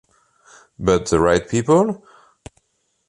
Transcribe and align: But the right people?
But 0.79 1.11
the 1.11 1.19
right 1.19 1.47
people? 1.47 2.03